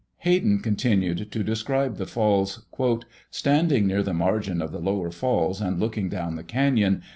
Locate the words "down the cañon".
6.09-7.01